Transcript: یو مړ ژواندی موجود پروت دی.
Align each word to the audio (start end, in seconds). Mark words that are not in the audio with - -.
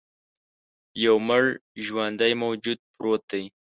یو 1.03 1.15
مړ 1.27 1.43
ژواندی 1.85 2.33
موجود 2.43 2.79
پروت 2.95 3.21
دی. 3.31 3.43